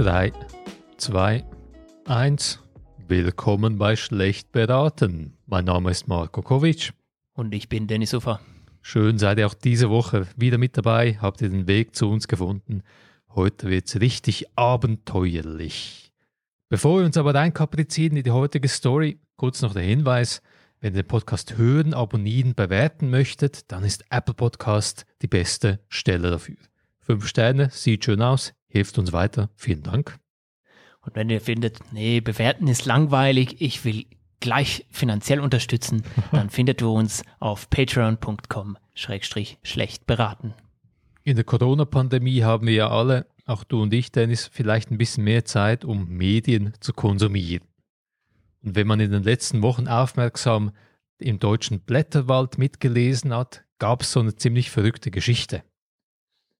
[0.00, 0.32] Drei,
[0.96, 1.44] zwei,
[2.06, 2.58] eins.
[3.06, 5.36] Willkommen bei Schlecht beraten.
[5.46, 6.92] Mein Name ist Marko Kovic.
[7.34, 8.40] Und ich bin Dennis Ufer.
[8.82, 12.26] Schön seid ihr auch diese Woche wieder mit dabei, habt ihr den Weg zu uns
[12.28, 12.82] gefunden.
[13.34, 16.12] Heute wird es richtig abenteuerlich.
[16.68, 20.42] Bevor wir uns aber reinkaprizieren in die heutige Story, kurz noch der Hinweis,
[20.80, 26.32] wenn ihr den Podcast hören, abonnieren, bewerten möchtet, dann ist Apple Podcast die beste Stelle
[26.32, 26.56] dafür.
[26.98, 29.50] Fünf Sterne, sieht schön aus, hilft uns weiter.
[29.54, 30.18] Vielen Dank.
[31.00, 34.06] Und wenn ihr findet, nee, bewerten ist langweilig, ich will
[34.40, 36.02] gleich finanziell unterstützen,
[36.32, 40.52] dann findet ihr uns auf patreon.com schrägstrich schlecht beraten.
[41.22, 45.24] In der Corona-Pandemie haben wir ja alle, auch du und ich, Dennis, vielleicht ein bisschen
[45.24, 47.64] mehr Zeit, um Medien zu konsumieren.
[48.62, 50.72] Und wenn man in den letzten Wochen aufmerksam
[51.18, 55.62] im deutschen Blätterwald mitgelesen hat, gab es so eine ziemlich verrückte Geschichte.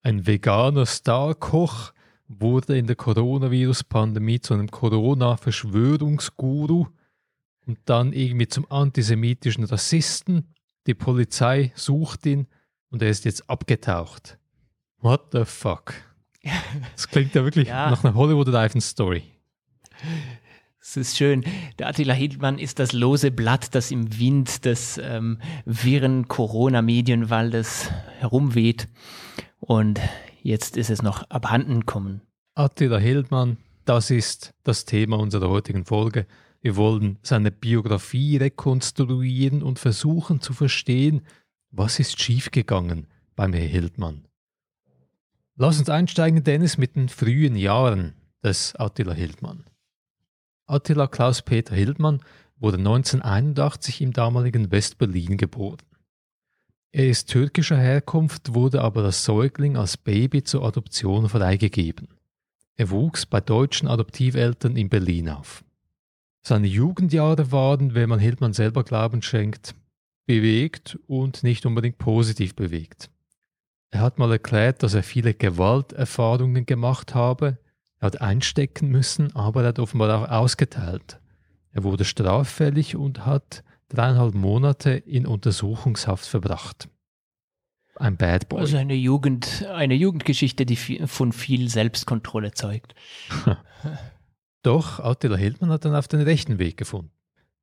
[0.03, 1.93] Ein veganer Starkoch
[2.29, 6.87] wurde in der Coronavirus-Pandemie zu einem Corona-Verschwörungsguru
[7.67, 10.53] und dann irgendwie zum antisemitischen Rassisten.
[10.87, 12.47] Die Polizei sucht ihn
[12.91, 14.40] und er ist jetzt abgetaucht.
[15.01, 15.95] What the fuck?
[16.95, 17.91] Das klingt ja wirklich ja.
[17.91, 19.23] nach einer Hollywood-Reifen-Story.
[20.81, 21.45] Es ist schön.
[21.79, 28.89] Der Attila Hildmann ist das lose Blatt, das im Wind des ähm, wirren Corona-Medienwaldes herumweht.
[29.61, 30.01] Und
[30.43, 32.23] jetzt ist es noch abhanden kommen.
[32.55, 36.27] Attila Hildmann, das ist das Thema unserer heutigen Folge.
[36.63, 41.23] Wir wollen seine Biografie rekonstruieren und versuchen zu verstehen,
[41.71, 43.07] was ist schiefgegangen
[43.37, 44.25] beim Herr Hildmann.
[45.63, 49.65] Lass uns einsteigen, Dennis, mit den frühen Jahren des Attila Hildmann.
[50.67, 52.23] Attila Klaus-Peter Hildmann
[52.59, 55.83] wurde 1981 im damaligen West-Berlin geboren.
[56.93, 62.09] Er ist türkischer Herkunft, wurde aber als Säugling als Baby zur Adoption freigegeben.
[62.77, 65.63] Er wuchs bei deutschen Adoptiveltern in Berlin auf.
[66.41, 69.75] Seine Jugendjahre waren, wenn man Hildmann selber Glauben schenkt,
[70.25, 73.11] bewegt und nicht unbedingt positiv bewegt.
[73.91, 77.59] Er hat mal erklärt, dass er viele Gewalterfahrungen gemacht habe,
[77.99, 81.21] er hat einstecken müssen, aber er hat offenbar auch ausgeteilt.
[81.73, 86.89] Er wurde straffällig und hat dreieinhalb Monate in Untersuchungshaft verbracht.
[87.97, 88.61] Ein Bad Boy.
[88.61, 92.95] Also eine Jugend, eine Jugendgeschichte, die von viel Selbstkontrolle zeugt.
[94.63, 97.13] Doch Attila Hildmann hat dann auf den rechten Weg gefunden.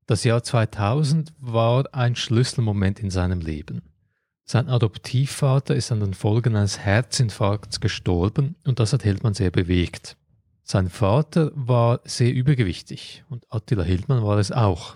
[0.05, 3.81] Das Jahr 2000 war ein Schlüsselmoment in seinem Leben.
[4.49, 10.15] Sein Adoptivvater ist an den Folgen eines Herzinfarkts gestorben und das hat Hildmann sehr bewegt.
[10.63, 14.95] Sein Vater war sehr übergewichtig und Attila Hildmann war es auch.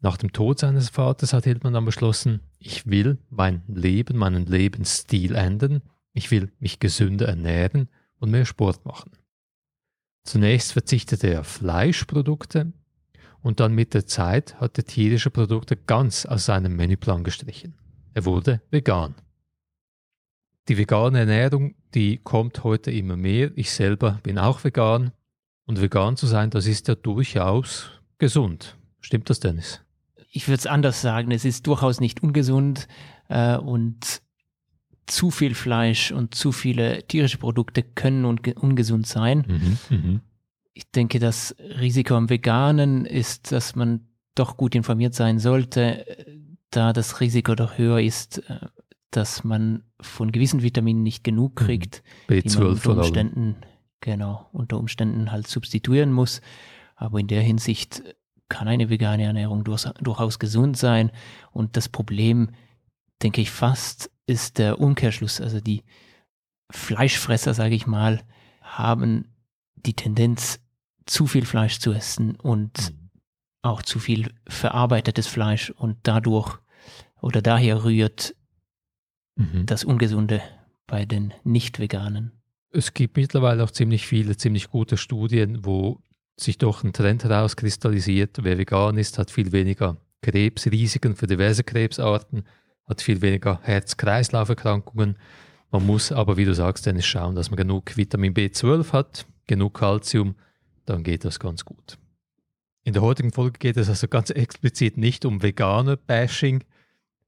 [0.00, 5.34] Nach dem Tod seines Vaters hat Hildmann dann beschlossen, ich will mein Leben, meinen Lebensstil
[5.34, 5.82] ändern,
[6.12, 7.88] ich will mich gesünder ernähren
[8.20, 9.10] und mehr Sport machen.
[10.22, 12.72] Zunächst verzichtete er auf Fleischprodukte
[13.42, 17.74] und dann mit der Zeit hat er tierische Produkte ganz aus seinem Menüplan gestrichen.
[18.16, 19.14] Er wurde vegan.
[20.68, 23.50] Die vegane Ernährung, die kommt heute immer mehr.
[23.56, 25.12] Ich selber bin auch vegan.
[25.66, 28.78] Und vegan zu sein, das ist ja durchaus gesund.
[29.00, 29.82] Stimmt das, Dennis?
[30.36, 32.88] ich würde es anders sagen, es ist durchaus nicht ungesund
[33.28, 34.20] äh, und
[35.06, 39.44] zu viel Fleisch und zu viele tierische Produkte können un ungesund sein.
[39.48, 40.20] Mhm, mh.
[40.74, 46.04] Ich denke, das Risiko am Veganen ist, dass man doch gut informiert sein sollte,
[46.76, 48.60] da das Risiko doch höher ist, äh,
[49.10, 51.64] dass man von gewissen Vitaminen nicht genug mhm.
[51.64, 53.56] kriegt, B12 die man unter Umständen,
[54.00, 56.40] genau, unter Umständen halt substituieren muss.
[56.96, 58.02] Aber in der Hinsicht
[58.48, 61.10] kann eine vegane Ernährung durchaus gesund sein.
[61.50, 62.50] Und das Problem,
[63.22, 65.40] denke ich fast, ist der Umkehrschluss.
[65.40, 65.82] Also die
[66.70, 68.22] Fleischfresser, sage ich mal,
[68.60, 69.34] haben
[69.74, 70.60] die Tendenz,
[71.06, 73.10] zu viel Fleisch zu essen und mhm.
[73.62, 76.58] auch zu viel verarbeitetes Fleisch und dadurch
[77.20, 78.34] oder daher rührt
[79.36, 79.66] mhm.
[79.66, 80.42] das Ungesunde
[80.86, 82.32] bei den Nicht-Veganen.
[82.70, 86.00] Es gibt mittlerweile auch ziemlich viele, ziemlich gute Studien, wo
[86.36, 88.38] sich doch ein Trend herauskristallisiert.
[88.42, 92.44] Wer vegan ist, hat viel weniger Krebsrisiken für diverse Krebsarten,
[92.86, 95.16] hat viel weniger Herz-Kreislauf-Erkrankungen.
[95.70, 99.74] Man muss aber, wie du sagst, Dennis, schauen, dass man genug Vitamin B12 hat, genug
[99.74, 100.36] Kalzium,
[100.84, 101.98] dann geht das ganz gut.
[102.84, 106.62] In der heutigen Folge geht es also ganz explizit nicht um Veganer-Bashing.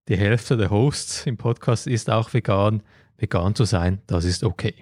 [0.09, 2.83] Die Hälfte der Hosts im Podcast ist auch vegan.
[3.19, 4.75] Vegan zu sein, das ist okay.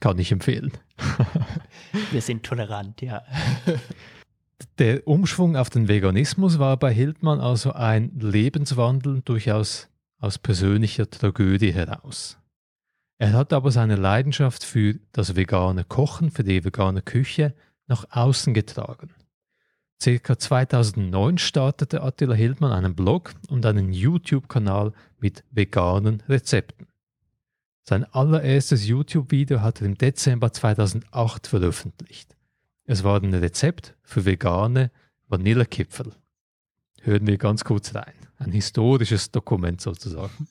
[0.00, 0.72] Kann ich empfehlen.
[2.12, 3.22] Wir sind tolerant, ja.
[4.78, 11.72] Der Umschwung auf den Veganismus war bei Hildmann also ein Lebenswandel durchaus aus persönlicher Tragödie
[11.72, 12.38] heraus.
[13.18, 17.54] Er hat aber seine Leidenschaft für das vegane Kochen, für die vegane Küche
[17.86, 19.10] nach außen getragen.
[20.00, 26.86] Circa 2009 startete Attila Hildmann einen Blog und einen YouTube-Kanal mit veganen Rezepten.
[27.82, 32.36] Sein allererstes YouTube-Video hat er im Dezember 2008 veröffentlicht.
[32.84, 34.92] Es war ein Rezept für vegane
[35.26, 36.12] Vanillekipferl.
[37.02, 38.14] Hören wir ganz kurz rein.
[38.38, 40.48] Ein historisches Dokument sozusagen.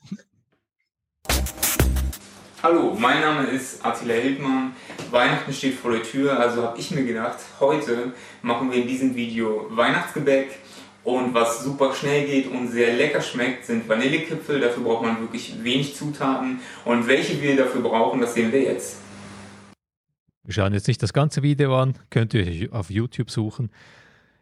[2.62, 4.72] Hallo, mein Name ist Attila Hildmann.
[5.10, 8.12] Weihnachten steht vor der Tür, also habe ich mir gedacht, heute
[8.42, 10.58] machen wir in diesem Video Weihnachtsgebäck.
[11.04, 14.60] Und was super schnell geht und sehr lecker schmeckt, sind Vanillekipfel.
[14.60, 16.60] Dafür braucht man wirklich wenig Zutaten.
[16.84, 18.98] Und welche wir dafür brauchen, das sehen wir jetzt.
[20.44, 23.70] Wir schauen jetzt nicht das ganze Video an, könnt ihr auf YouTube suchen.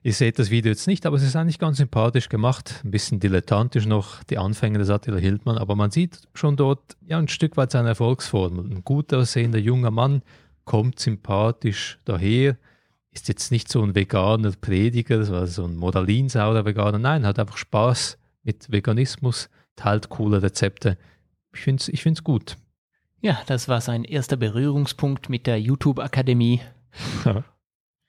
[0.02, 3.18] Ihr seht das Video jetzt nicht, aber es ist eigentlich ganz sympathisch gemacht, ein bisschen
[3.18, 7.56] dilettantisch noch, die Anfänge des Attila Hildmann, aber man sieht schon dort ja ein Stück
[7.56, 8.70] weit seine Erfolgsformel.
[8.70, 10.22] Ein gut aussehender junger Mann
[10.66, 12.58] kommt sympathisch daher,
[13.10, 18.18] ist jetzt nicht so ein veganer Prediger, so ein moralinsaurer Veganer, nein, hat einfach Spaß
[18.42, 20.98] mit Veganismus, teilt coole Rezepte.
[21.54, 22.58] Ich finde es ich find's gut.
[23.22, 26.60] Ja, das war sein erster Berührungspunkt mit der YouTube-Akademie.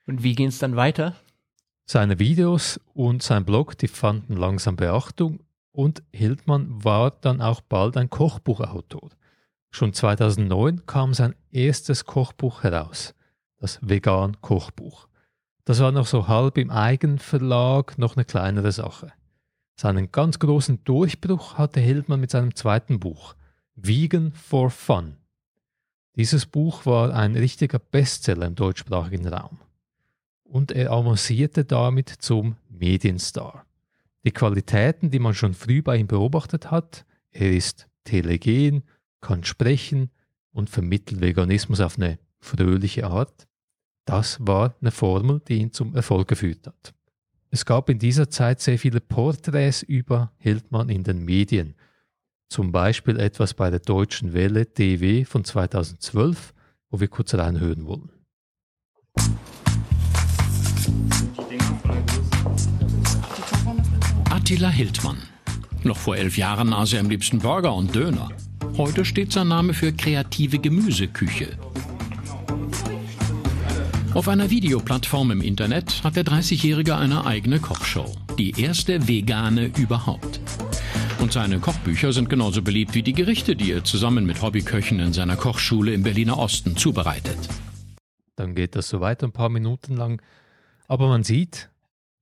[0.06, 1.16] Und wie ging es dann weiter?
[1.86, 5.40] Seine Videos und sein Blog, die fanden langsam Beachtung
[5.72, 9.10] und Hildmann war dann auch bald ein Kochbuchautor.
[9.72, 13.14] Schon 2009 kam sein erstes Kochbuch heraus,
[13.60, 15.08] das Vegan Kochbuch.
[15.66, 19.12] Das war noch so halb im Eigenverlag, noch eine kleinere Sache.
[19.76, 23.36] Seinen ganz großen Durchbruch hatte Hildmann mit seinem zweiten Buch,
[23.76, 25.18] Vegan for Fun.
[26.16, 29.60] Dieses Buch war ein richtiger Bestseller im deutschsprachigen Raum
[30.44, 33.66] und er avancierte damit zum Medienstar.
[34.24, 38.84] Die Qualitäten, die man schon früh bei ihm beobachtet hat, er ist telegen,
[39.28, 40.10] kann sprechen
[40.54, 43.46] und vermittelt Veganismus auf eine fröhliche Art,
[44.06, 46.94] das war eine Formel, die ihn zum Erfolg geführt hat.
[47.50, 51.76] Es gab in dieser Zeit sehr viele Porträts über Hildmann in den Medien,
[52.48, 56.54] zum Beispiel etwas bei der Deutschen Welle DW von 2012,
[56.90, 58.10] wo wir kurz reinhören wollen.
[64.30, 65.18] Attila Hildmann.
[65.84, 68.30] Noch vor elf Jahren aß er am liebsten Burger und Döner.
[68.78, 71.58] Heute steht sein Name für kreative Gemüseküche.
[74.14, 78.16] Auf einer Videoplattform im Internet hat der 30-Jährige eine eigene Kochshow.
[78.38, 80.40] Die erste vegane überhaupt.
[81.18, 85.12] Und seine Kochbücher sind genauso beliebt wie die Gerichte, die er zusammen mit Hobbyköchen in
[85.12, 87.40] seiner Kochschule im Berliner Osten zubereitet.
[88.36, 90.22] Dann geht das so weiter ein paar Minuten lang.
[90.88, 91.72] Aber man sieht,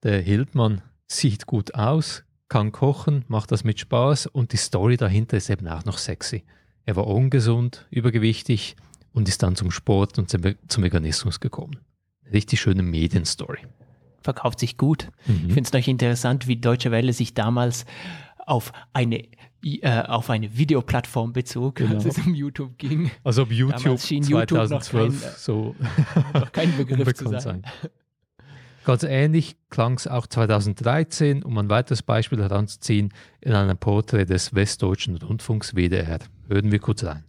[0.03, 5.37] der Hildmann sieht gut aus, kann kochen, macht das mit Spaß und die Story dahinter
[5.37, 6.43] ist eben auch noch sexy.
[6.85, 8.75] Er war ungesund, übergewichtig
[9.13, 11.79] und ist dann zum Sport und zum Veganismus gekommen.
[12.31, 13.59] Richtig schöne Medienstory.
[14.21, 15.09] Verkauft sich gut.
[15.25, 15.45] Mhm.
[15.47, 17.85] Ich finde es noch interessant, wie Deutsche Welle sich damals
[18.45, 19.27] auf eine
[19.63, 21.95] äh, auf eine Videoplattform bezog, genau.
[21.95, 23.09] als es um YouTube ging.
[23.23, 25.75] Also ob YouTube 2012 YouTube noch kein, so
[26.33, 27.39] noch kein Begriff zu sein.
[27.39, 27.63] sein.
[28.85, 33.11] Ganz ähnlich klang es auch 2013, um ein weiteres Beispiel heranzuziehen,
[33.41, 36.19] in einem Porträt des Westdeutschen Rundfunks WDR.
[36.47, 37.23] Hören wir kurz rein.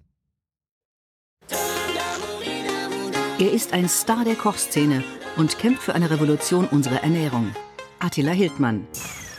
[3.38, 5.02] Er ist ein Star der Kochszene
[5.36, 7.54] und kämpft für eine Revolution unserer Ernährung.
[8.00, 8.86] Attila Hildmann.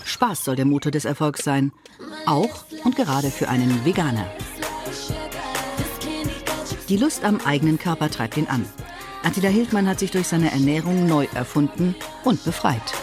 [0.03, 1.71] Spaß soll der Motor des Erfolgs sein.
[2.25, 4.25] Auch und gerade für einen Veganer.
[6.89, 8.65] Die Lust am eigenen Körper treibt ihn an.
[9.23, 12.93] Attila Hildmann hat sich durch seine Ernährung neu erfunden und befreit.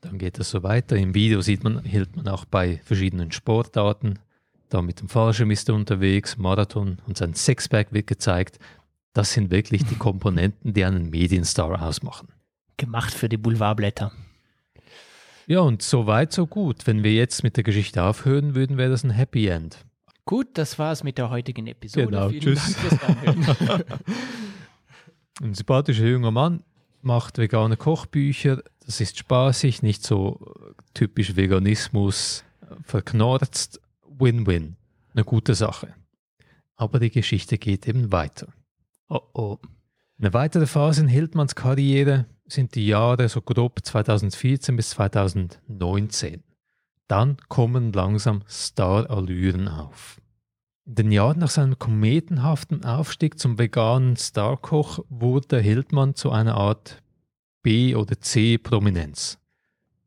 [0.00, 0.96] Dann geht es so weiter.
[0.96, 4.18] Im Video sieht man Hildmann auch bei verschiedenen Sportarten.
[4.68, 8.58] Da mit dem Fallschirm ist er unterwegs, Marathon und sein Sexpack wird gezeigt.
[9.12, 12.28] Das sind wirklich die Komponenten, die einen Medienstar ausmachen.
[12.76, 14.12] Gemacht für die Boulevardblätter.
[15.46, 16.86] Ja, und so weit, so gut.
[16.86, 19.84] Wenn wir jetzt mit der Geschichte aufhören würden, wäre das ein Happy End.
[20.26, 22.06] Gut, das war's mit der heutigen Episode.
[22.06, 22.76] Genau, Vielen tschüss.
[25.40, 26.64] Ein sympathischer junger Mann
[27.00, 28.60] macht vegane Kochbücher.
[28.84, 30.52] Das ist spaßig, nicht so
[30.94, 32.44] typisch Veganismus,
[32.82, 33.80] verknorzt.
[34.18, 34.76] Win-win.
[35.14, 35.94] Eine gute Sache.
[36.74, 38.48] Aber die Geschichte geht eben weiter.
[39.08, 39.58] Oh oh.
[40.18, 46.42] Eine weitere Phase in Hildmanns Karriere sind die Jahre so grob 2014 bis 2019.
[47.08, 50.20] Dann kommen langsam Star-Allüren auf.
[50.86, 57.02] In den Jahren nach seinem kometenhaften Aufstieg zum veganen Starkoch wurde Hildmann zu einer Art
[57.62, 59.38] B- oder C-Prominenz.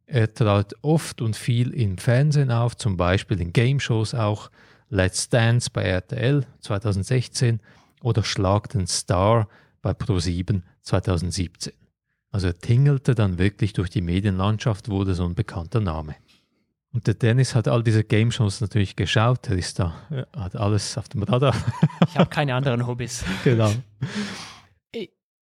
[0.06, 4.50] Er trat oft und viel im Fernsehen auf, zum Beispiel in Game-Shows auch
[4.89, 7.60] Let's Dance bei RTL 2016
[8.01, 9.48] oder Schlag den Star
[9.82, 11.74] bei Pro7 2017.
[12.32, 16.15] Also er tingelte dann wirklich durch die Medienlandschaft, wurde so ein bekannter Name.
[16.91, 19.48] Und der Dennis hat all diese Game-Shows natürlich geschaut.
[19.48, 21.55] Er ist da, er hat alles auf dem Radar.
[22.08, 23.24] Ich habe keine anderen Hobbys.
[23.43, 23.72] genau.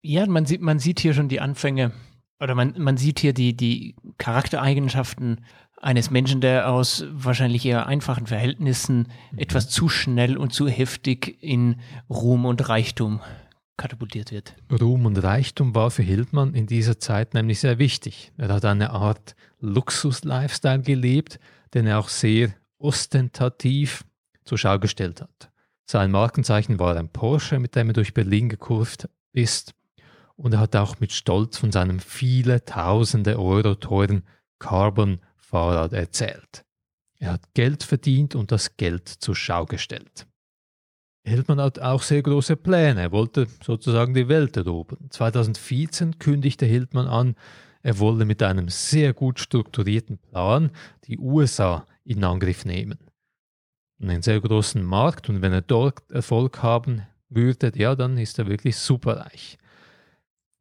[0.01, 1.91] Ja, man sieht, man sieht hier schon die Anfänge
[2.39, 5.41] oder man, man sieht hier die, die Charaktereigenschaften
[5.81, 9.39] eines Menschen, der aus wahrscheinlich eher einfachen Verhältnissen mhm.
[9.39, 13.21] etwas zu schnell und zu heftig in Ruhm und Reichtum
[13.77, 14.55] katapultiert wird.
[14.81, 18.31] Ruhm und Reichtum war für Hildmann in dieser Zeit nämlich sehr wichtig.
[18.37, 21.39] Er hat eine Art Luxus-Lifestyle gelebt,
[21.73, 24.03] den er auch sehr ostentativ
[24.45, 25.51] zur Schau gestellt hat.
[25.85, 29.73] Sein Markenzeichen war ein Porsche, mit dem er durch Berlin gekurft ist.
[30.35, 34.23] Und er hat auch mit Stolz von seinem viele tausende Euro teuren
[34.59, 36.65] Carbon-Fahrrad erzählt.
[37.19, 40.27] Er hat Geld verdient und das Geld zur Schau gestellt.
[41.23, 43.01] Hildmann hat auch sehr große Pläne.
[43.01, 45.07] Er wollte sozusagen die Welt erobern.
[45.09, 47.35] 2014 kündigte Hildmann an,
[47.87, 50.71] er wolle mit einem sehr gut strukturierten Plan
[51.05, 52.99] die USA in Angriff nehmen.
[54.01, 58.47] Einen sehr großen Markt und wenn er dort Erfolg haben würde, ja, dann ist er
[58.47, 59.57] wirklich superreich.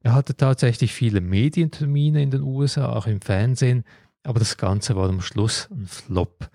[0.05, 3.83] Er hatte tatsächlich viele Medientermine in den USA, auch im Fernsehen,
[4.23, 6.49] aber das Ganze war am Schluss ein Flop.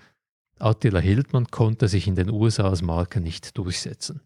[0.57, 4.21] Attila Hildmann konnte sich in den USA als Marke nicht durchsetzen.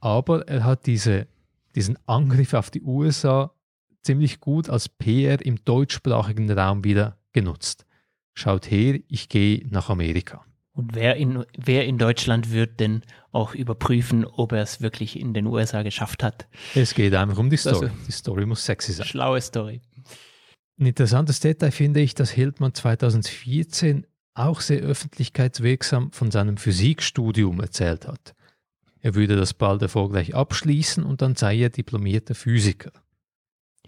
[0.00, 1.26] Aber er hat diese,
[1.74, 3.52] diesen Angriff auf die USA
[4.02, 7.86] ziemlich gut als PR im deutschsprachigen Raum wieder genutzt.
[8.34, 10.44] Schaut her, ich gehe nach Amerika.
[10.72, 13.02] Und wer in, wer in Deutschland wird denn
[13.32, 16.46] auch überprüfen, ob er es wirklich in den USA geschafft hat?
[16.74, 17.86] Es geht einfach um die Story.
[17.86, 19.06] Also, die Story muss sexy sein.
[19.06, 19.80] Schlaue Story.
[20.78, 28.06] Ein interessantes Detail finde ich, dass Hildmann 2014 auch sehr öffentlichkeitswirksam von seinem Physikstudium erzählt
[28.06, 28.36] hat.
[29.00, 32.92] Er würde das bald erfolgreich abschließen und dann sei er diplomierter Physiker.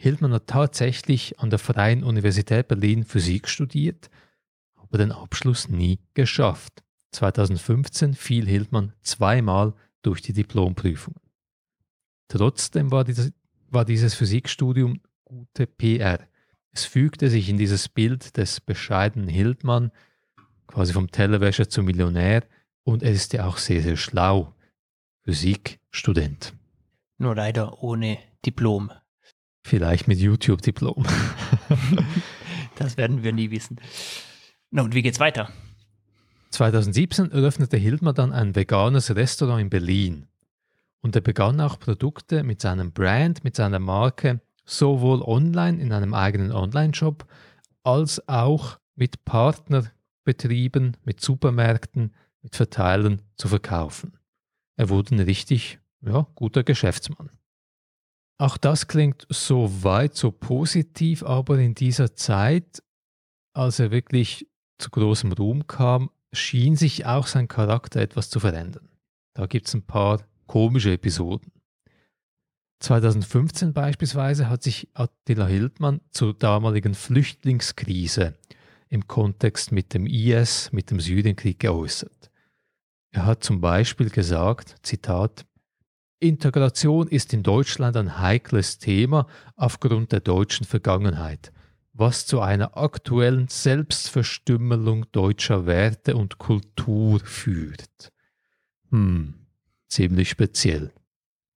[0.03, 4.09] Hildmann hat tatsächlich an der Freien Universität Berlin Physik studiert,
[4.77, 6.83] aber den Abschluss nie geschafft.
[7.13, 11.21] 2015 fiel Hildmann zweimal durch die Diplomprüfungen.
[12.29, 13.31] Trotzdem war dieses,
[13.69, 16.21] war dieses Physikstudium gute PR.
[16.73, 19.93] Es fügte sich in dieses Bild des bescheidenen Hildmann,
[20.67, 22.45] quasi vom Tellerwäscher zum Millionär
[22.85, 24.55] und er ist ja auch sehr, sehr schlau.
[25.25, 26.55] Physikstudent.
[27.19, 28.17] Nur leider ohne
[28.47, 28.91] Diplom.
[29.63, 31.05] Vielleicht mit YouTube-Diplom.
[32.77, 33.77] das werden wir nie wissen.
[34.71, 35.51] Na und wie geht's weiter?
[36.51, 40.27] 2017 eröffnete Hildmer dann ein veganes Restaurant in Berlin.
[41.01, 46.15] Und er begann auch Produkte mit seinem Brand, mit seiner Marke sowohl online in einem
[46.15, 47.27] eigenen Online-Shop
[47.83, 49.91] als auch mit Partner
[50.25, 54.19] Betrieben, mit Supermärkten, mit Verteilern zu verkaufen.
[54.77, 57.31] Er wurde ein richtig ja, guter Geschäftsmann.
[58.41, 62.83] Auch das klingt so weit, so positiv, aber in dieser Zeit,
[63.53, 68.89] als er wirklich zu großem Ruhm kam, schien sich auch sein Charakter etwas zu verändern.
[69.35, 71.53] Da gibt es ein paar komische Episoden.
[72.83, 78.39] 2015 beispielsweise hat sich Attila Hildmann zur damaligen Flüchtlingskrise
[78.89, 82.31] im Kontext mit dem IS, mit dem Syrienkrieg geäußert.
[83.11, 85.45] Er hat zum Beispiel gesagt, Zitat,
[86.21, 91.51] Integration ist in Deutschland ein heikles Thema aufgrund der deutschen Vergangenheit,
[91.95, 98.13] was zu einer aktuellen Selbstverstümmelung deutscher Werte und Kultur führt.
[98.91, 99.35] Hm,
[99.89, 100.93] ziemlich speziell.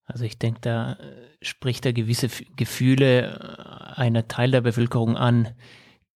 [0.06, 3.38] Also ich denke, da äh, spricht er gewisse Gefühle
[3.96, 5.48] äh, einer Teil der Bevölkerung an,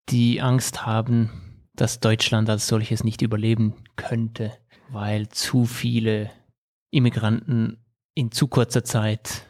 [0.09, 4.53] die Angst haben, dass Deutschland als solches nicht überleben könnte,
[4.89, 6.31] weil zu viele
[6.91, 7.83] Immigranten
[8.17, 9.45] in zu kurzer Zeit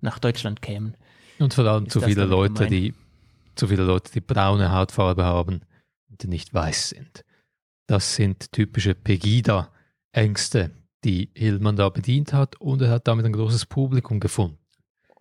[0.00, 0.96] nach Deutschland kämen.
[1.40, 2.94] Und vor allem zu viele Leute, die
[3.56, 5.62] zu viele Leute, die braune Hautfarbe haben
[6.08, 7.24] und die nicht weiß sind.
[7.88, 10.70] Das sind typische Pegida-Ängste,
[11.04, 14.58] die Hillmann da bedient hat und er hat damit ein großes Publikum gefunden,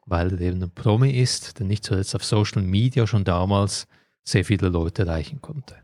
[0.06, 3.88] weil er eben ein Promi ist, der nicht zuletzt auf Social Media schon damals
[4.24, 5.76] sehr viele Leute erreichen konnte.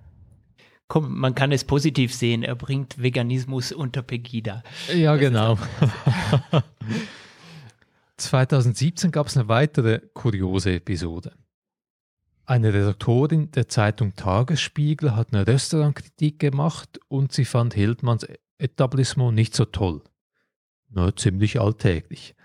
[0.88, 4.64] Komm, man kann es positiv sehen, er bringt Veganismus unter Pegida.
[4.94, 5.58] Ja, das genau.
[8.18, 11.34] 2017 gab es eine weitere kuriose Episode.
[12.46, 18.26] Eine Redaktorin der Zeitung Tagesspiegel hat eine Restaurantkritik gemacht und sie fand Hildmanns
[18.58, 20.02] Etablissement nicht so toll.
[20.90, 22.36] Na, ziemlich alltäglich.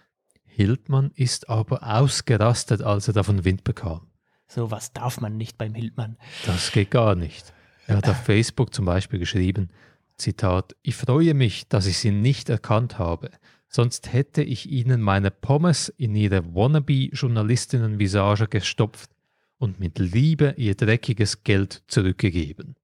[0.45, 4.09] Hildmann ist aber ausgerastet, als er davon Wind bekam.
[4.49, 6.19] So was darf man nicht beim Hildmann.
[6.45, 7.55] Das geht gar nicht.
[7.93, 9.69] Er hat auf Facebook zum Beispiel geschrieben,
[10.17, 13.31] Zitat, ich freue mich, dass ich Sie nicht erkannt habe,
[13.69, 19.11] sonst hätte ich Ihnen meine Pommes in Ihre Wannabe-Journalistinnen-Visage gestopft
[19.59, 22.77] und mit Liebe Ihr dreckiges Geld zurückgegeben.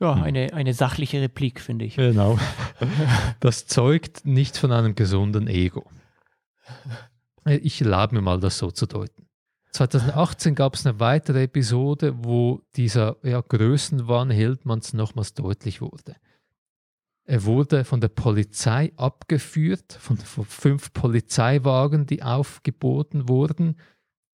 [0.00, 0.22] Ja, hm.
[0.22, 1.96] eine, eine sachliche Replik, finde ich.
[1.96, 2.38] Genau.
[3.40, 5.84] Das zeugt nicht von einem gesunden Ego.
[7.44, 9.27] Ich erlaube mir mal, das so zu deuten.
[9.72, 16.16] 2018 gab es eine weitere Episode, wo dieser ja, Größenwahn Hildmanns nochmals deutlich wurde.
[17.24, 23.76] Er wurde von der Polizei abgeführt, von, von fünf Polizeiwagen, die aufgeboten wurden,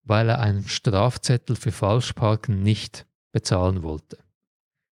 [0.03, 4.19] weil er einen Strafzettel für Falschparken nicht bezahlen wollte.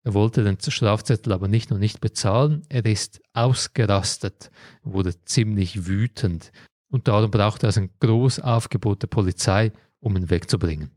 [0.04, 4.50] Er wollte den Strafzettel aber nicht nur nicht bezahlen, er ist ausgerastet,
[4.82, 6.52] wurde ziemlich wütend
[6.90, 10.90] und darum brauchte er ein großes Aufgebot der Polizei, um ihn wegzubringen.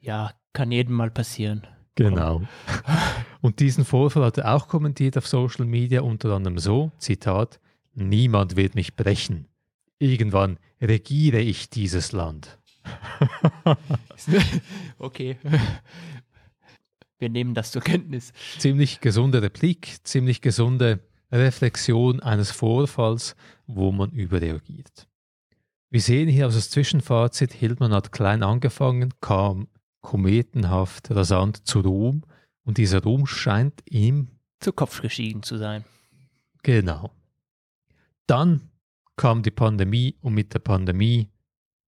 [0.00, 1.66] Ja, kann jedem mal passieren.
[1.94, 2.42] Genau.
[3.40, 7.60] Und diesen Vorfall hat er auch kommentiert auf Social Media, unter anderem so, Zitat,
[7.94, 9.48] Niemand wird mich brechen.
[9.98, 12.58] Irgendwann regiere ich dieses Land.
[14.98, 15.36] okay.
[17.18, 18.32] Wir nehmen das zur Kenntnis.
[18.58, 25.06] Ziemlich gesunde Replik, ziemlich gesunde Reflexion eines Vorfalls, wo man überreagiert.
[25.92, 29.68] Wir sehen hier also das Zwischenfazit, Hildmann hat klein angefangen, kam
[30.00, 32.22] kometenhaft rasant zu Ruhm
[32.64, 35.84] und dieser Ruhm scheint ihm zu Kopf gestiegen zu sein.
[36.62, 37.10] Genau.
[38.26, 38.70] Dann
[39.16, 41.28] kam die Pandemie und mit der Pandemie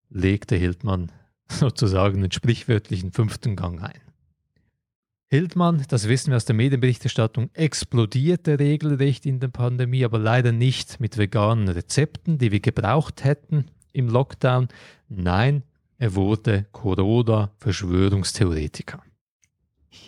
[0.08, 1.12] legte Hildmann
[1.50, 4.00] sozusagen den sprichwörtlichen fünften Gang ein.
[5.28, 11.00] Hildmann, das wissen wir aus der Medienberichterstattung, explodierte regelrecht in der Pandemie, aber leider nicht
[11.00, 14.68] mit veganen Rezepten, die wir gebraucht hätten im Lockdown.
[15.08, 15.62] Nein,
[15.98, 19.02] er wurde Corona-Verschwörungstheoretiker.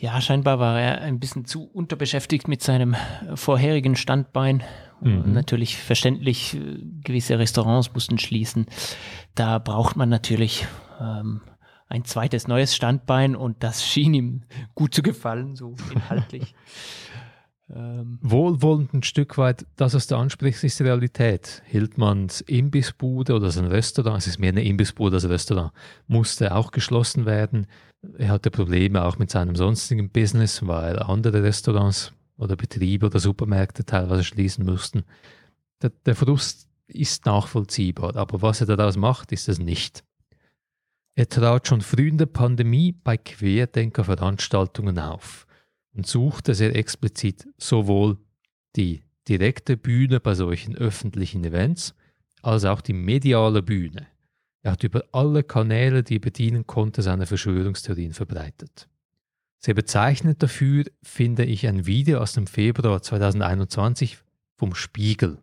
[0.00, 2.96] Ja, scheinbar war er ein bisschen zu unterbeschäftigt mit seinem
[3.34, 4.62] vorherigen Standbein.
[5.00, 5.32] Mhm.
[5.32, 6.58] Natürlich verständlich,
[7.02, 8.66] gewisse Restaurants mussten schließen.
[9.34, 10.66] Da braucht man natürlich
[11.00, 11.40] ähm,
[11.88, 14.42] ein zweites neues Standbein und das schien ihm
[14.74, 16.54] gut zu gefallen, so inhaltlich.
[17.74, 21.62] Ähm, Wohlwollend ein Stück weit, das, was du ansprichst, ist Realität.
[21.66, 25.72] Hildmanns Imbissbude oder sein Restaurant, es ist mehr eine Imbissbude als ein Restaurant,
[26.06, 27.66] musste auch geschlossen werden.
[28.18, 33.84] Er hatte Probleme auch mit seinem sonstigen Business, weil andere Restaurants oder Betriebe oder Supermärkte
[33.84, 35.04] teilweise schließen mussten.
[35.80, 40.04] Der, der Frust ist nachvollziehbar, aber was er daraus macht, ist es nicht.
[41.14, 45.46] Er trat schon früh in der Pandemie bei Querdenkerveranstaltungen auf
[45.94, 48.18] und suchte sehr explizit sowohl
[48.76, 51.94] die direkte Bühne bei solchen öffentlichen Events
[52.42, 54.06] als auch die mediale Bühne.
[54.62, 58.88] Er hat über alle Kanäle, die er bedienen konnte, seine Verschwörungstheorien verbreitet.
[59.58, 64.18] Sehr bezeichnend dafür finde ich ein Video aus dem Februar 2021
[64.56, 65.38] vom Spiegel.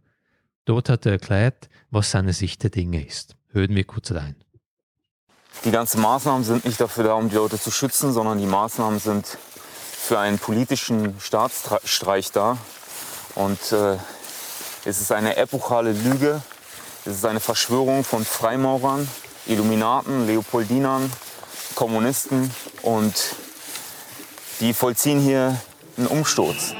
[0.66, 3.38] Dort hat er erklärt, was seine Sicht der Dinge ist.
[3.50, 4.36] Hören wir kurz rein.
[5.66, 9.00] Die ganzen Maßnahmen sind nicht dafür da, um die Leute zu schützen, sondern die Maßnahmen
[9.00, 9.38] sind
[10.00, 12.58] für einen politischen Staatsstreich da.
[13.36, 13.98] Und äh,
[14.86, 16.42] es ist eine epochale Lüge.
[17.06, 19.08] Es ist eine Verschwörung von Freimaurern,
[19.46, 21.12] Illuminaten, Leopoldinern,
[21.76, 23.14] Kommunisten und
[24.60, 25.60] die vollziehen hier
[25.98, 26.74] einen Umsturz.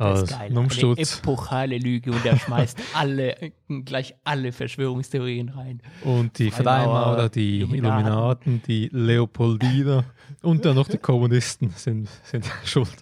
[0.00, 0.56] Das ist geil.
[0.56, 3.52] Eine epochale Lüge und er schmeißt alle,
[3.84, 5.82] gleich alle Verschwörungstheorien rein.
[6.04, 7.84] Und die Freimaurer, die Illuminaten.
[7.84, 10.04] Illuminaten, die Leopoldiner
[10.42, 12.96] und dann noch die Kommunisten sind, sind schuld.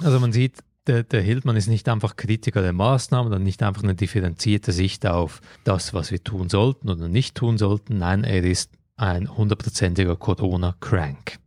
[0.00, 3.84] also man sieht, der, der Hildmann ist nicht einfach Kritiker der Maßnahmen und nicht einfach
[3.84, 7.98] eine differenzierte Sicht auf das, was wir tun sollten oder nicht tun sollten.
[7.98, 11.38] Nein, er ist ein hundertprozentiger Corona-Crank.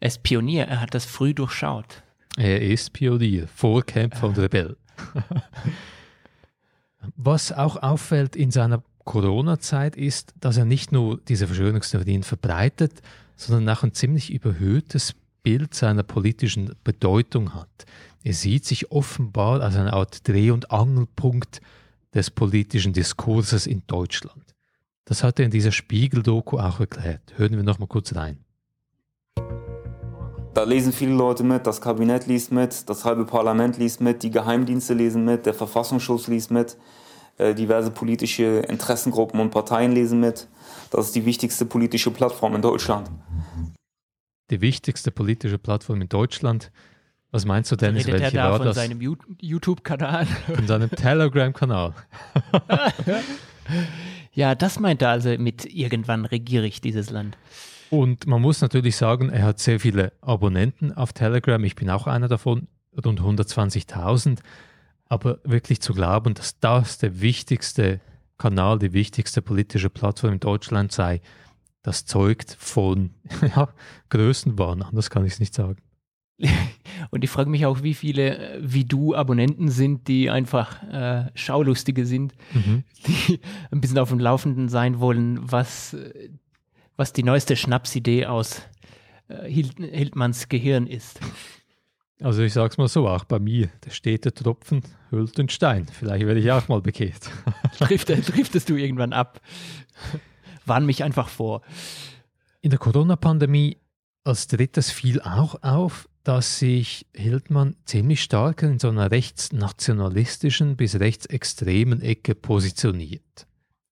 [0.00, 2.02] Er ist Pionier, er hat das früh durchschaut.
[2.36, 4.76] Er ist Pionier, Vorkämpfer und Rebell.
[7.16, 13.00] Was auch auffällt in seiner Corona-Zeit ist, dass er nicht nur diese Verschwörungstheorien verbreitet,
[13.36, 17.86] sondern auch ein ziemlich überhöhtes Bild seiner politischen Bedeutung hat.
[18.24, 21.60] Er sieht sich offenbar als eine Art Dreh- und Angelpunkt
[22.12, 24.42] des politischen Diskurses in Deutschland.
[25.04, 27.34] Das hat er in dieser Spiegel-Doku auch erklärt.
[27.36, 28.38] Hören wir noch mal kurz rein.
[30.56, 34.30] Da lesen viele Leute mit, das Kabinett liest mit, das halbe Parlament liest mit, die
[34.30, 36.78] Geheimdienste lesen mit, der Verfassungsschutz liest mit,
[37.36, 40.48] äh, diverse politische Interessengruppen und Parteien lesen mit.
[40.90, 43.10] Das ist die wichtigste politische Plattform in Deutschland.
[44.50, 46.72] Die wichtigste politische Plattform in Deutschland.
[47.32, 48.06] Was meinst du, Dennis?
[48.06, 48.76] Redet er Welche da war von das?
[48.76, 50.24] seinem You- YouTube-Kanal?
[50.54, 51.92] Von seinem Telegram-Kanal.
[54.32, 57.36] ja, das meint er also mit irgendwann regiere ich dieses Land.
[57.90, 61.62] Und man muss natürlich sagen, er hat sehr viele Abonnenten auf Telegram.
[61.64, 62.68] Ich bin auch einer davon,
[63.04, 64.38] rund 120.000.
[65.08, 68.00] Aber wirklich zu glauben, dass das der wichtigste
[68.38, 71.20] Kanal, die wichtigste politische Plattform in Deutschland sei,
[71.82, 73.10] das zeugt von
[73.56, 73.68] ja,
[74.10, 74.82] Größenwahn.
[74.82, 75.78] Anders kann ich es nicht sagen.
[77.10, 81.30] Und ich frage mich auch, wie viele äh, wie du Abonnenten sind, die einfach äh,
[81.34, 82.34] Schaulustige sind,
[83.06, 86.28] die ein bisschen auf dem Laufenden sein wollen, was, äh,
[86.96, 88.62] was die neueste Schnapsidee aus
[89.28, 91.20] äh, Hild Hildmanns Gehirn ist.
[92.22, 95.86] Also ich sag's mal so, auch bei mir, der stete Tropfen hüllt den Stein.
[95.86, 97.30] Vielleicht werde ich auch mal bekehrt.
[97.78, 99.40] Trifft, driftest du irgendwann ab?
[100.64, 101.60] Warn mich einfach vor.
[102.62, 103.76] In der Corona-Pandemie
[104.24, 110.98] als drittes fiel auch auf, dass sich Hildmann ziemlich stark in so einer rechtsnationalistischen bis
[110.98, 113.46] rechtsextremen Ecke positioniert.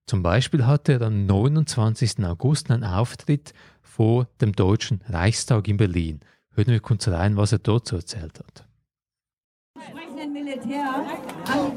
[0.07, 2.25] Zum Beispiel hatte er am 29.
[2.25, 6.21] August einen Auftritt vor dem Deutschen Reichstag in Berlin.
[6.55, 8.67] Hören wir kurz rein, was er dort so erzählt hat.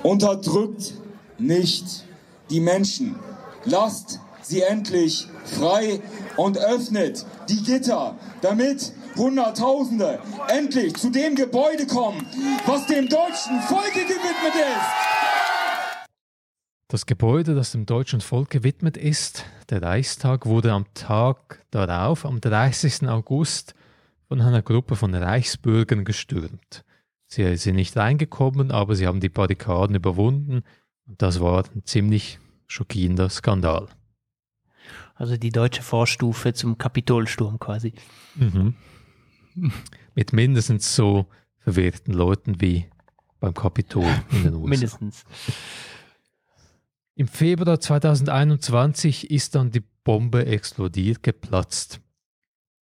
[0.03, 0.93] Unterdrückt
[1.37, 2.05] nicht
[2.49, 3.15] die Menschen.
[3.63, 6.01] Lasst sie endlich frei
[6.35, 12.25] und öffnet die Gitter, damit Hunderttausende endlich zu dem Gebäude kommen,
[12.65, 15.46] was dem deutschen Volke gewidmet ist.
[16.89, 22.39] Das Gebäude, das dem deutschen Volk gewidmet ist, der Reichstag, wurde am Tag darauf, am
[22.39, 23.09] 30.
[23.09, 23.75] August,
[24.29, 26.85] von einer Gruppe von Reichsbürgern gestürmt.
[27.27, 30.63] Sie sind nicht reingekommen, aber sie haben die Barrikaden überwunden
[31.05, 33.87] und das war ein ziemlich schockierender Skandal.
[35.15, 37.93] Also die deutsche Vorstufe zum Kapitolsturm quasi.
[38.35, 38.75] Mhm.
[40.15, 41.25] Mit mindestens so
[41.59, 42.85] verwirrten Leuten wie
[43.41, 44.69] beim Kapitol in den USA.
[44.69, 45.25] Mindestens.
[47.19, 51.99] Im Februar 2021 ist dann die Bombe explodiert, geplatzt.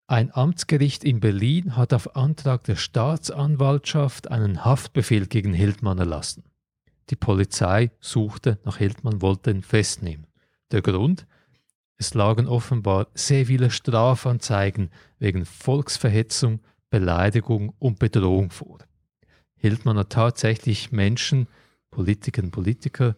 [0.05, 6.43] Ein Amtsgericht in Berlin hat auf Antrag der Staatsanwaltschaft einen Haftbefehl gegen Hildmann erlassen.
[7.09, 10.27] Die Polizei suchte nach Hildmann, wollte ihn festnehmen.
[10.71, 11.25] Der Grund?
[11.95, 16.59] Es lagen offenbar sehr viele Strafanzeigen wegen Volksverhetzung,
[16.89, 18.79] Beleidigung und Bedrohung vor.
[19.55, 21.47] Hildmann hat tatsächlich Menschen,
[21.91, 23.15] Politikerinnen und Politiker,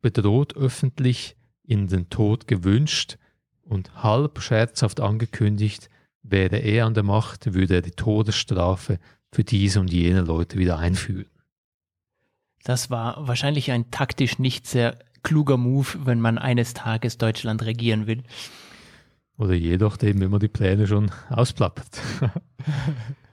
[0.00, 3.18] bedroht öffentlich in den Tod gewünscht
[3.62, 5.90] und halb scherzhaft angekündigt,
[6.22, 8.98] wäre er an der Macht, würde er die Todesstrafe
[9.32, 11.30] für diese und jene Leute wieder einführen.
[12.64, 18.06] Das war wahrscheinlich ein taktisch nicht sehr kluger Move, wenn man eines Tages Deutschland regieren
[18.06, 18.22] will.
[19.38, 22.00] Oder je nachdem, wenn man die Pläne schon ausplappert.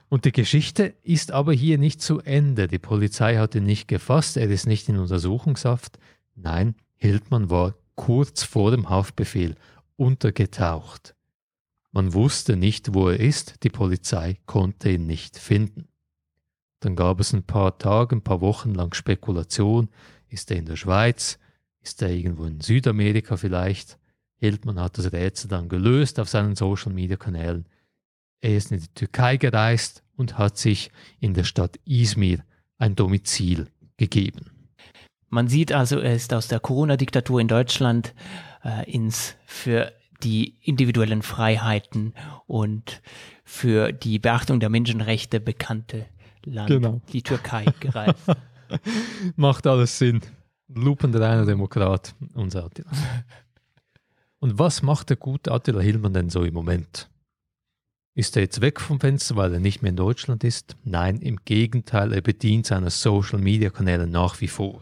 [0.08, 2.68] Und die Geschichte ist aber hier nicht zu Ende.
[2.68, 5.98] Die Polizei hat ihn nicht gefasst, er ist nicht in Untersuchungshaft.
[6.34, 9.54] Nein, Hildmann war kurz vor dem Haftbefehl
[9.96, 11.14] untergetaucht.
[11.92, 15.86] Man wusste nicht, wo er ist, die Polizei konnte ihn nicht finden.
[16.80, 19.88] Dann gab es ein paar Tage, ein paar Wochen lang Spekulation.
[20.28, 21.38] Ist er in der Schweiz?
[21.80, 23.98] Ist er irgendwo in Südamerika vielleicht?
[24.36, 27.66] Hildmann hat das Rätsel dann gelöst auf seinen Social-Media-Kanälen.
[28.40, 32.44] Er ist in die Türkei gereist und hat sich in der Stadt Izmir
[32.76, 34.50] ein Domizil gegeben.
[35.34, 38.14] Man sieht also, er ist aus der Corona-Diktatur in Deutschland
[38.64, 39.92] äh, ins für
[40.22, 42.14] die individuellen Freiheiten
[42.46, 43.02] und
[43.42, 46.06] für die Beachtung der Menschenrechte bekannte
[46.44, 47.00] Land, Genau.
[47.12, 48.14] die Türkei, gereist.
[49.34, 50.20] Macht alles Sinn.
[50.68, 52.92] Lupenreiner Demokrat, unser Attila.
[54.38, 57.10] Und was macht der gute Attila Hillmann denn so im Moment?
[58.14, 60.76] Ist er jetzt weg vom Fenster, weil er nicht mehr in Deutschland ist?
[60.84, 64.80] Nein, im Gegenteil, er bedient seine Social-Media-Kanäle nach wie vor.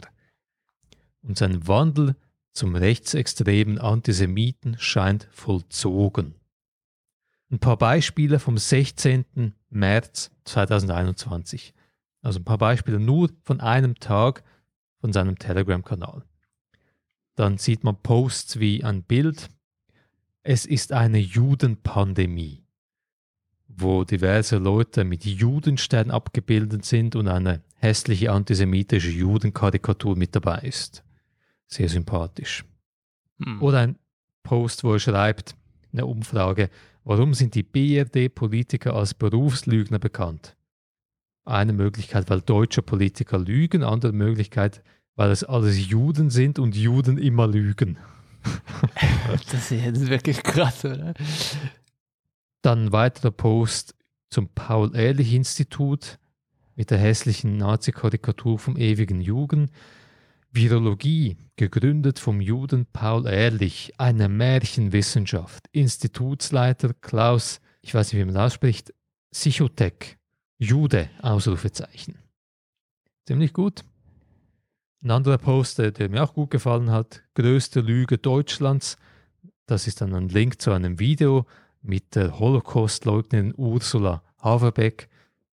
[1.22, 2.16] Und sein Wandel
[2.52, 6.34] zum rechtsextremen Antisemiten scheint vollzogen.
[7.50, 9.54] Ein paar Beispiele vom 16.
[9.70, 11.74] März 2021.
[12.22, 14.42] Also ein paar Beispiele nur von einem Tag
[15.00, 16.22] von seinem Telegram-Kanal.
[17.34, 19.48] Dann sieht man Posts wie ein Bild.
[20.42, 22.64] Es ist eine Judenpandemie,
[23.68, 31.04] wo diverse Leute mit Judenstern abgebildet sind und eine hässliche antisemitische Judenkarikatur mit dabei ist.
[31.66, 32.64] Sehr sympathisch.
[33.42, 33.62] Hm.
[33.62, 33.98] Oder ein
[34.42, 35.54] Post, wo er schreibt,
[35.92, 36.70] eine Umfrage,
[37.04, 40.56] warum sind die BRD-Politiker als Berufslügner bekannt?
[41.44, 44.82] Eine Möglichkeit, weil deutsche Politiker lügen, andere Möglichkeit,
[45.16, 47.98] weil es alles Juden sind und Juden immer lügen.
[49.50, 51.14] Das ist jetzt wirklich krass, oder?
[52.62, 53.94] Dann ein weiterer Post
[54.30, 56.18] zum Paul-Ehrlich-Institut.
[56.74, 59.70] mit der hässlichen Nazi-Karikatur vom ewigen Jugend.
[60.54, 65.66] Virologie, gegründet vom Juden Paul Ehrlich, eine Märchenwissenschaft.
[65.72, 68.92] Institutsleiter Klaus, ich weiß nicht, wie man das ausspricht,
[69.30, 70.18] Sichotek,
[70.58, 72.18] Jude, Ausrufezeichen.
[73.26, 73.82] Ziemlich gut.
[75.02, 78.98] Ein anderer Post, der mir auch gut gefallen hat, größte Lüge Deutschlands.
[79.64, 81.46] Das ist dann ein Link zu einem Video
[81.80, 85.08] mit der Holocaust-Leugnerin Ursula Haverbeck.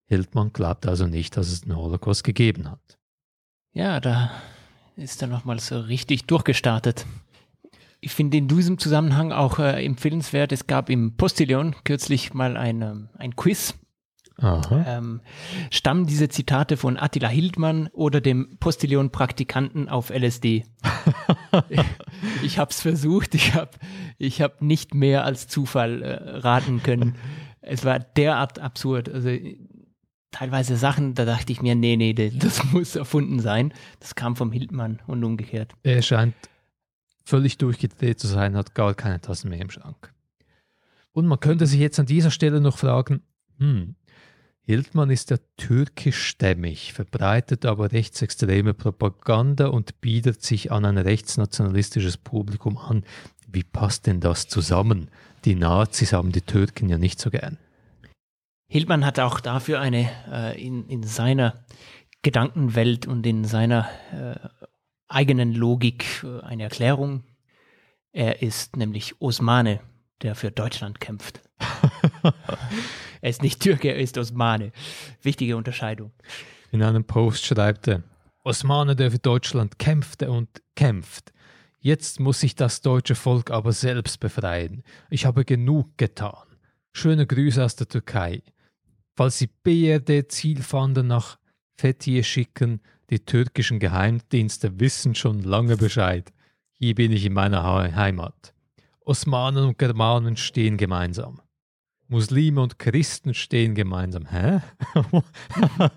[0.08, 3.00] Hildmann glaubt also nicht, dass es einen Holocaust gegeben hat.
[3.72, 4.30] Ja, da
[5.00, 7.06] ist er nochmal so richtig durchgestartet.
[8.02, 12.82] Ich finde in diesem Zusammenhang auch äh, empfehlenswert, es gab im Postillon kürzlich mal ein,
[12.82, 13.76] ähm, ein Quiz.
[14.88, 15.20] Ähm,
[15.70, 20.64] stammen diese Zitate von Attila Hildmann oder dem Postillon-Praktikanten auf LSD?
[22.44, 23.72] ich habe es versucht, ich habe
[24.18, 27.16] ich hab nicht mehr als Zufall äh, raten können.
[27.62, 29.10] Es war derart absurd.
[29.10, 29.30] Also
[30.32, 33.74] teilweise Sachen, da dachte ich mir, nee, nee, das muss erfunden sein.
[34.00, 35.74] Das kam vom Hildmann und umgekehrt.
[35.84, 36.36] Er scheint
[37.26, 40.14] völlig durchgedreht zu sein, hat gar keine Tassen mehr im Schrank.
[41.12, 43.22] Und man könnte sich jetzt an dieser Stelle noch fragen,
[43.58, 43.96] hm,
[44.70, 52.78] Hildmann ist ja türkischstämmig, verbreitet aber rechtsextreme Propaganda und bietet sich an ein rechtsnationalistisches Publikum
[52.78, 53.04] an.
[53.48, 55.10] Wie passt denn das zusammen?
[55.46, 57.58] Die Nazis haben die Türken ja nicht so gern.
[58.72, 61.66] Hildmann hat auch dafür eine äh, in, in seiner
[62.22, 64.36] Gedankenwelt und in seiner äh,
[65.08, 67.24] eigenen Logik äh, eine Erklärung.
[68.12, 69.80] Er ist nämlich Osmane,
[70.22, 71.42] der für Deutschland kämpft.
[73.22, 74.72] er ist nicht Türke, er ist Osmane.
[75.24, 76.12] Wichtige Unterscheidung.
[76.72, 78.04] In einem Post schreibt er,
[78.44, 81.34] Osmane, der für Deutschland kämpfte und kämpft.
[81.80, 84.84] Jetzt muss sich das deutsche Volk aber selbst befreien.
[85.10, 86.46] Ich habe genug getan.
[86.92, 88.44] Schöne Grüße aus der Türkei.
[89.20, 91.40] Falls Sie BRD-Zielfahnder nach
[91.78, 92.80] Fethiye schicken,
[93.10, 96.32] die türkischen Geheimdienste wissen schon lange Bescheid.
[96.72, 97.62] Hier bin ich in meiner
[97.98, 98.54] Heimat.
[99.02, 101.42] Osmanen und Germanen stehen gemeinsam.
[102.08, 104.26] Muslime und Christen stehen gemeinsam.
[104.26, 104.62] Hä?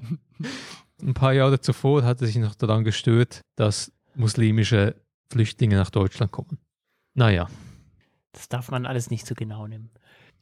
[1.01, 4.97] Ein paar Jahre zuvor hat er sich noch daran gestört, dass muslimische
[5.31, 6.59] Flüchtlinge nach Deutschland kommen.
[7.15, 7.49] Naja.
[8.33, 9.93] Das darf man alles nicht so genau nehmen.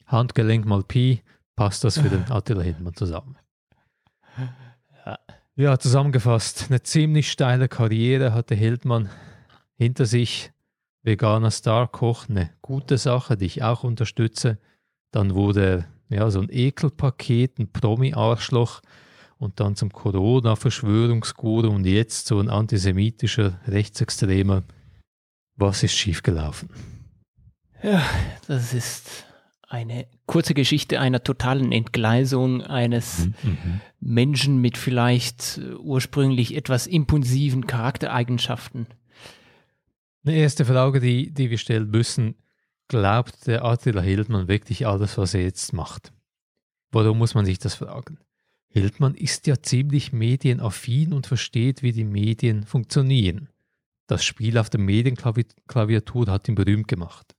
[0.07, 1.21] Handgelenk mal Pi,
[1.61, 3.37] passt das für den Attila Hildmann zusammen.
[5.05, 5.19] Ja.
[5.55, 9.09] ja, zusammengefasst, eine ziemlich steile Karriere hatte Hildmann
[9.75, 10.51] hinter sich.
[11.03, 14.57] Veganer Star-Koch, eine gute Sache, die ich auch unterstütze.
[15.11, 18.81] Dann wurde ja so ein Ekelpaket, ein Promi-Arschloch
[19.37, 24.63] und dann zum Corona-Verschwörungsguru und jetzt so ein antisemitischer Rechtsextremer.
[25.57, 26.69] Was ist schiefgelaufen?
[27.83, 28.03] Ja,
[28.47, 29.25] das ist
[29.71, 33.81] eine kurze Geschichte einer totalen Entgleisung eines mhm, mhm.
[34.01, 38.87] Menschen mit vielleicht äh, ursprünglich etwas impulsiven Charaktereigenschaften.
[40.23, 42.35] Eine erste Frage, die, die wir stellen müssen,
[42.89, 46.11] glaubt der Attila Hildmann wirklich alles, was er jetzt macht?
[46.91, 48.19] Warum muss man sich das fragen?
[48.67, 53.47] Hildmann ist ja ziemlich medienaffin und versteht, wie die Medien funktionieren.
[54.07, 57.35] Das Spiel auf der Medienklaviatur hat ihn berühmt gemacht.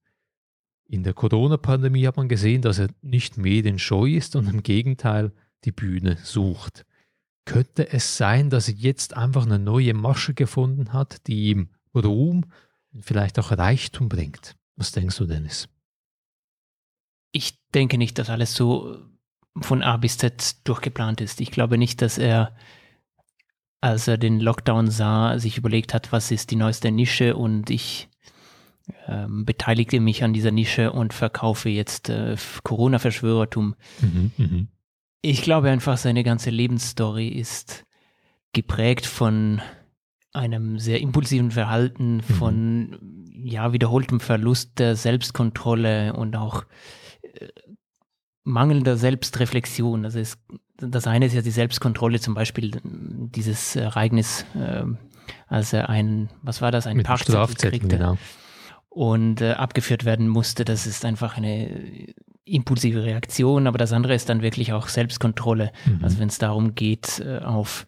[0.93, 5.33] In der Corona-Pandemie hat man gesehen, dass er nicht medienscheu ist und im Gegenteil
[5.65, 6.85] die Bühne sucht.
[7.47, 12.45] Könnte es sein, dass er jetzt einfach eine neue Masche gefunden hat, die ihm Ruhm,
[13.01, 14.55] vielleicht auch Reichtum bringt?
[14.77, 15.71] Was denkst du, Dennis?
[17.33, 18.99] Ich denke nicht, dass alles so
[19.63, 21.41] von A bis Z durchgeplant ist.
[21.41, 22.55] Ich glaube nicht, dass er,
[23.81, 28.11] als er den Lockdown sah, sich überlegt hat, was ist die neueste Nische und ich
[29.07, 33.75] ähm, beteilige mich an dieser Nische und verkaufe jetzt äh, Corona-Verschwörertum.
[34.01, 34.67] Mhm, mh.
[35.23, 37.85] Ich glaube einfach, seine ganze Lebensstory ist
[38.53, 39.63] geprägt von
[40.33, 42.23] einem sehr impulsiven Verhalten, mhm.
[42.23, 46.65] von ja, wiederholtem Verlust der Selbstkontrolle und auch
[47.23, 47.49] äh,
[48.43, 50.05] mangelnder Selbstreflexion.
[50.05, 50.39] Also es,
[50.77, 54.85] das eine ist ja die Selbstkontrolle, zum Beispiel dieses Ereignis, äh,
[55.47, 57.99] als er ein, was war das, ein Parkzettel kriegte.
[57.99, 58.19] Genau
[58.93, 60.65] und äh, abgeführt werden musste.
[60.65, 65.73] Das ist einfach eine impulsive Reaktion, aber das andere ist dann wirklich auch Selbstkontrolle.
[65.87, 66.01] Mhm.
[66.03, 67.87] Also wenn es darum geht, äh, auf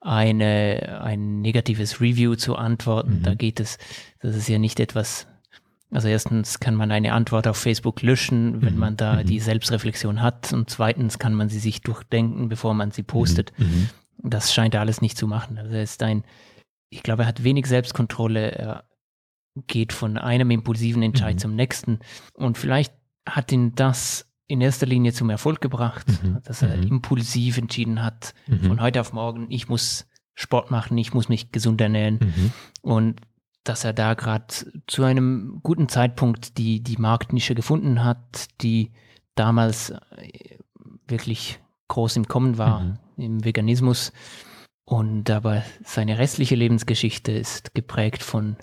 [0.00, 3.22] eine, ein negatives Review zu antworten, mhm.
[3.22, 3.78] da geht es,
[4.20, 5.28] das ist ja nicht etwas,
[5.92, 8.80] also erstens kann man eine Antwort auf Facebook löschen, wenn mhm.
[8.80, 9.26] man da mhm.
[9.26, 13.52] die Selbstreflexion hat und zweitens kann man sie sich durchdenken, bevor man sie postet.
[13.56, 13.66] Mhm.
[13.66, 13.90] Mhm.
[14.30, 15.58] Das scheint er alles nicht zu machen.
[15.58, 16.24] Also er ist ein,
[16.90, 18.84] ich glaube, er hat wenig Selbstkontrolle, er
[19.66, 21.38] geht von einem impulsiven Entscheid mhm.
[21.40, 21.98] zum nächsten.
[22.34, 22.92] Und vielleicht
[23.28, 26.38] hat ihn das in erster Linie zum Erfolg gebracht, Mhm.
[26.44, 26.84] dass er Mhm.
[26.84, 28.60] impulsiv entschieden hat, Mhm.
[28.62, 32.52] von heute auf morgen, ich muss Sport machen, ich muss mich gesund ernähren Mhm.
[32.80, 33.20] und
[33.64, 34.46] dass er da gerade
[34.86, 38.92] zu einem guten Zeitpunkt die, die Marktnische gefunden hat, die
[39.34, 40.56] damals äh,
[41.06, 42.98] wirklich groß im Kommen war Mhm.
[43.16, 44.12] im Veganismus.
[44.84, 48.56] Und aber seine restliche Lebensgeschichte ist geprägt von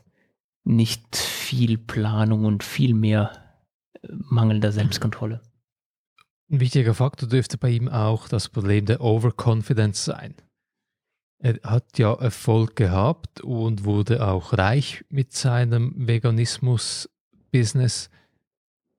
[0.66, 3.32] nicht viel Planung und viel mehr
[4.02, 5.42] äh, mangelnder Selbstkontrolle.
[6.52, 10.36] Ein wichtiger Faktor dürfte bei ihm auch das Problem der Overconfidence sein.
[11.40, 18.10] Er hat ja Erfolg gehabt und wurde auch reich mit seinem Veganismus-Business.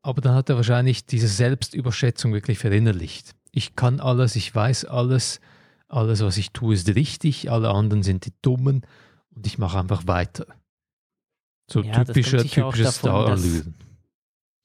[0.03, 3.35] Aber dann hat er wahrscheinlich diese Selbstüberschätzung wirklich verinnerlicht.
[3.51, 5.41] Ich kann alles, ich weiß alles,
[5.89, 8.83] alles, was ich tue, ist richtig, alle anderen sind die Dummen
[9.35, 10.47] und ich mache einfach weiter.
[11.71, 13.75] So Ja, das typischer, typisches Star-Allüren.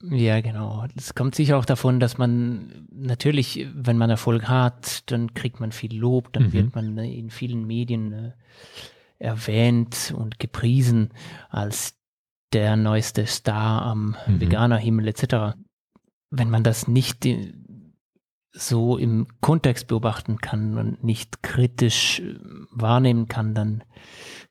[0.03, 0.85] Ja, genau.
[0.95, 5.71] Es kommt sicher auch davon, dass man natürlich, wenn man Erfolg hat, dann kriegt man
[5.71, 6.53] viel Lob, dann Mhm.
[6.53, 8.31] wird man äh, in vielen Medien äh,
[9.19, 11.09] erwähnt und gepriesen
[11.49, 11.95] als
[12.53, 14.41] der neueste Star am Mhm.
[14.41, 15.55] Veganerhimmel etc.
[16.31, 17.53] Wenn man das nicht äh,
[18.53, 22.35] so im Kontext beobachten kann und nicht kritisch äh,
[22.71, 23.83] wahrnehmen kann, dann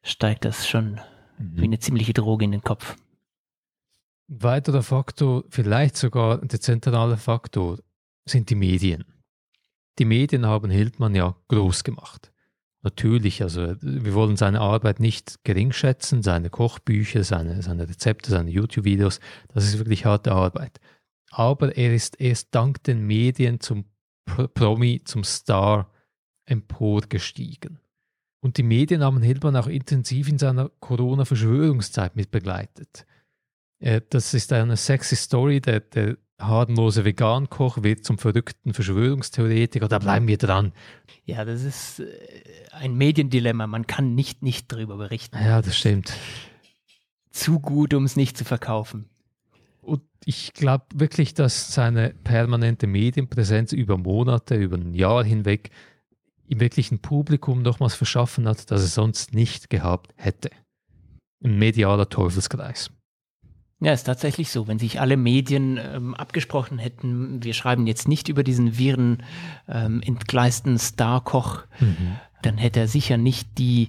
[0.03, 1.01] steigt das schon
[1.41, 2.97] wie eine ziemliche Droge in den Kopf.
[4.29, 7.79] Ein weiterer Faktor, vielleicht sogar der zentrale Faktor,
[8.27, 9.05] sind die Medien.
[9.99, 12.33] Die Medien haben Hildmann ja groß gemacht.
[12.83, 19.21] Natürlich, also wir wollen seine Arbeit nicht geringschätzen, seine Kochbücher, seine, seine Rezepte, seine YouTube-Videos,
[19.49, 20.81] das ist wirklich harte Arbeit.
[21.31, 23.85] Aber er ist erst dank den Medien zum
[24.25, 25.91] Pro- Promi, zum Star
[26.47, 27.81] emporgestiegen.
[28.41, 33.07] Und die Medien haben Hildmann auch intensiv in seiner Corona-Verschwörungszeit mit begleitet.
[33.81, 35.61] Äh, Das ist eine sexy Story.
[35.61, 39.89] Der, der harmlose Vegan-Koch wird zum verrückten Verschwörungstheoretiker.
[39.89, 40.73] Da bleiben wir dran.
[41.25, 42.07] Ja, das ist äh,
[42.73, 43.67] ein Mediendilemma.
[43.67, 45.37] Man kann nicht nicht darüber berichten.
[45.37, 46.13] Ja, das stimmt.
[47.31, 49.09] Zu gut, um es nicht zu verkaufen.
[49.83, 55.71] Und ich glaube wirklich, dass seine permanente Medienpräsenz über Monate, über ein Jahr hinweg
[56.51, 60.51] ihm wirklich ein Publikum nochmals verschaffen hat, das er sonst nicht gehabt hätte.
[61.45, 62.91] Ein medialer Teufelskreis.
[63.83, 64.67] Ja, ist tatsächlich so.
[64.69, 69.23] Wenn sich alle Medien ähm, abgesprochen hätten, wir schreiben jetzt nicht über diesen Viren
[69.69, 71.63] ähm, entgleisten Starkoch,
[72.43, 73.89] dann hätte er sicher nicht die,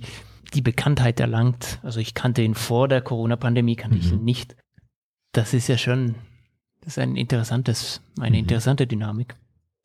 [0.54, 1.80] die Bekanntheit erlangt.
[1.84, 4.20] Also ich kannte ihn vor der Corona-Pandemie, kannte ich Mhm.
[4.20, 4.56] ihn nicht.
[5.34, 6.16] Das ist ja schon,
[6.82, 8.44] das ist ein interessantes, eine Mhm.
[8.44, 9.36] interessante Dynamik.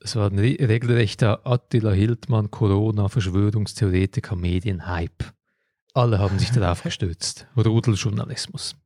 [0.07, 5.33] Es war ein re- regelrechter Attila Hildmann, Corona, Verschwörungstheoretiker, Medienhype.
[5.95, 7.49] Alle haben sich darauf gestürzt.
[7.57, 8.77] Rudeljournalismus.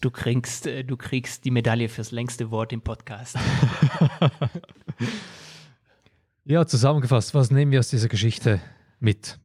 [0.00, 3.36] Du kriegst, äh, du kriegst die Medaille fürs längste Wort im Podcast.
[6.44, 8.60] Ja, zusammengefasst, was nehmen wir aus dieser Geschichte
[8.98, 9.38] mit?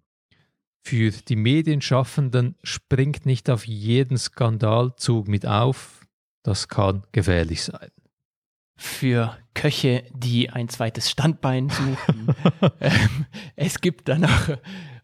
[0.82, 6.08] Für die Medienschaffenden springt nicht auf jeden Skandalzug mit auf.
[6.42, 7.90] Das kann gefährlich sein.
[8.78, 12.36] Für Köche, die ein zweites Standbein suchen.
[12.80, 14.58] ähm, es gibt dann auch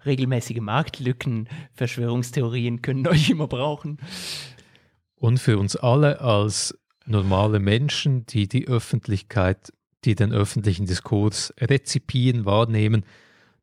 [0.05, 1.49] regelmäßige Marktlücken.
[1.73, 3.97] Verschwörungstheorien können euch immer brauchen.
[5.15, 9.73] Und für uns alle als normale Menschen, die die Öffentlichkeit,
[10.05, 13.05] die den öffentlichen Diskurs rezipieren, wahrnehmen,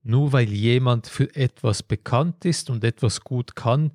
[0.03, 3.93] nur weil jemand für etwas bekannt ist und etwas gut kann,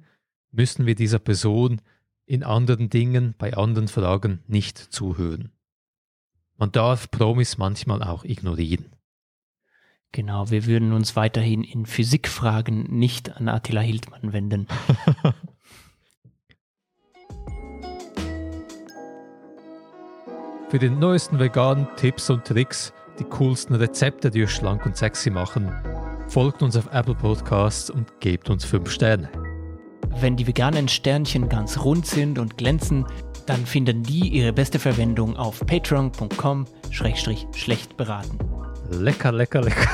[0.51, 1.81] müssen wir dieser Person
[2.25, 5.51] in anderen Dingen, bei anderen Fragen nicht zuhören.
[6.57, 8.95] Man darf Promis manchmal auch ignorieren.
[10.13, 14.67] Genau, wir würden uns weiterhin in Physikfragen nicht an Attila Hildmann wenden.
[20.69, 25.29] Für die neuesten veganen Tipps und Tricks, die coolsten Rezepte, die euch schlank und sexy
[25.29, 25.69] machen,
[26.27, 29.29] folgt uns auf Apple Podcasts und gebt uns 5 Sterne.
[30.21, 33.05] Wenn die veganen Sternchen ganz rund sind und glänzen,
[33.45, 38.39] dann finden die ihre beste Verwendung auf patreon.com schlecht beraten.
[38.91, 39.89] Lecker, lecker, lecker.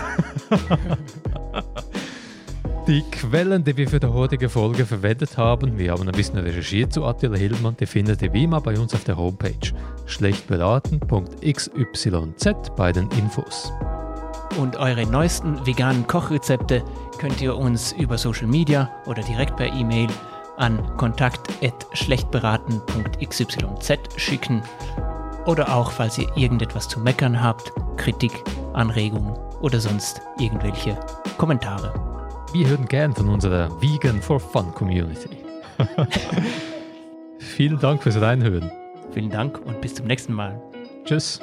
[2.87, 6.91] Die Quellen, die wir für die heutige Folge verwendet haben, wir haben ein bisschen recherchiert
[6.91, 9.53] zu Attila Hildmann, die findet ihr wie immer bei uns auf der Homepage
[10.07, 13.71] schlechtberaten.xyz bei den Infos.
[14.57, 16.83] Und eure neuesten veganen Kochrezepte
[17.19, 20.09] könnt ihr uns über Social Media oder direkt per E-Mail
[20.61, 23.57] an kontakt.schlechtberaten.xyz
[24.15, 24.63] schicken.
[25.45, 28.31] Oder auch, falls ihr irgendetwas zu meckern habt, Kritik,
[28.73, 30.97] Anregungen oder sonst irgendwelche
[31.37, 31.93] Kommentare.
[32.53, 35.29] Wir hören gern von unserer Vegan for Fun Community.
[37.39, 38.71] Vielen Dank fürs Reinhören.
[39.11, 40.61] Vielen Dank und bis zum nächsten Mal.
[41.05, 41.39] Tschüss.